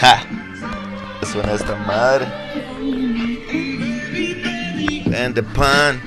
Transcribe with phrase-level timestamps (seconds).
[0.00, 0.22] Ja.
[1.30, 2.26] Suena esta madre.
[5.06, 6.00] Vende pan.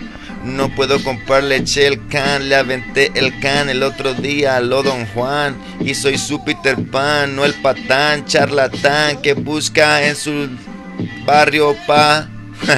[0.43, 4.83] No puedo comprar leche el can, le aventé el can el otro día a lo
[4.83, 5.57] Don Juan.
[5.81, 10.49] Y soy su Peter Pan, no el patán, charlatán que busca en su
[11.25, 12.29] barrio pa.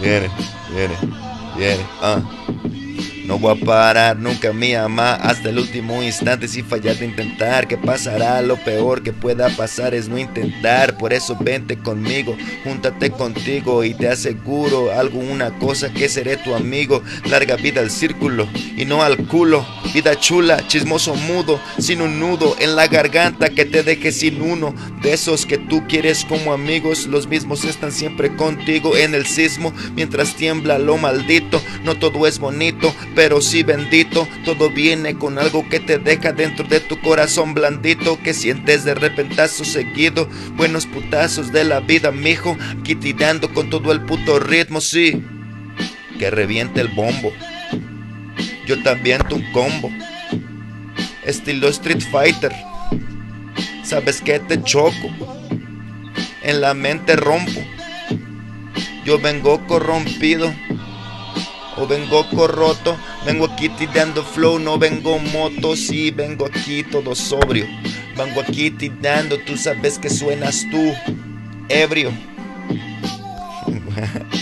[0.00, 0.28] viene,
[0.72, 0.96] viene,
[1.56, 2.20] viene, ah.
[3.26, 7.66] No voy a parar nunca mi ama hasta el último instante si fallas de intentar.
[7.66, 8.40] ¿Qué pasará?
[8.40, 10.96] Lo peor que pueda pasar es no intentar.
[10.96, 17.02] Por eso vente conmigo, júntate contigo y te aseguro alguna cosa que seré tu amigo.
[17.28, 19.66] Larga vida al círculo y no al culo.
[19.96, 24.74] Vida chula, chismoso mudo, sin un nudo en la garganta que te deje sin uno.
[25.00, 29.72] De esos que tú quieres como amigos, los mismos están siempre contigo en el sismo
[29.94, 31.62] mientras tiembla lo maldito.
[31.82, 36.66] No todo es bonito pero sí bendito, todo viene con algo que te deja dentro
[36.68, 42.58] de tu corazón blandito, que sientes de repentazo seguido, buenos putazos de la vida, mijo,
[42.78, 45.22] aquí tirando con todo el puto ritmo, sí,
[46.18, 47.32] que reviente el bombo,
[48.66, 49.90] yo también un combo,
[51.24, 52.52] estilo Street Fighter,
[53.84, 55.08] sabes que te choco,
[56.42, 57.60] en la mente rompo,
[59.04, 60.52] yo vengo corrompido.
[61.78, 67.66] O vengo corroto, vengo aquí tirando flow, no vengo moto, sí, vengo aquí todo sobrio,
[68.16, 70.94] vengo aquí tirando, tú sabes que suenas tú,
[71.68, 72.10] ebrio.